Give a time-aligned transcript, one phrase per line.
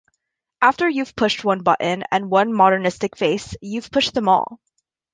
[0.63, 4.59] After you've pushed one button and one modernistic face, you've pushed them all.